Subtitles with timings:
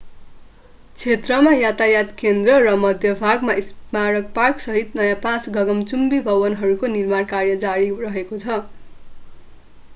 [0.97, 7.89] क्षेत्रमा यातायात केन्द्र र मध्य भागमा स्मारक पार्कसहित नयाँ पाँच गगनचुम्बी भवनहरूको निर्माण कार्य जारी
[8.01, 8.57] रहेको छ